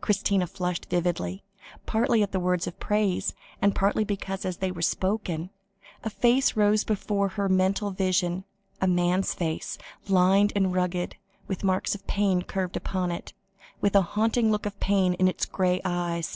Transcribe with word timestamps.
Christina 0.00 0.46
flushed 0.46 0.88
vividly, 0.88 1.42
partly 1.84 2.22
at 2.22 2.30
the 2.30 2.38
words 2.38 2.68
of 2.68 2.78
praise, 2.78 3.34
partly 3.74 4.04
because, 4.04 4.44
as 4.44 4.58
they 4.58 4.70
were 4.70 4.78
spoken, 4.80 5.50
a 6.04 6.10
face 6.10 6.54
rose 6.54 6.84
before 6.84 7.30
her 7.30 7.48
mental 7.48 7.90
vision, 7.90 8.44
a 8.80 8.86
man's 8.86 9.34
face, 9.34 9.76
lined 10.06 10.52
and 10.54 10.72
rugged, 10.72 11.16
with 11.48 11.64
marks 11.64 11.92
of 11.96 12.06
pain 12.06 12.42
carved 12.42 12.76
upon 12.76 13.10
it, 13.10 13.32
with 13.80 13.96
a 13.96 14.02
haunting 14.14 14.48
look 14.52 14.64
of 14.64 14.78
pain 14.78 15.14
in 15.14 15.26
its 15.26 15.44
grey 15.44 15.80
eyes. 15.84 16.32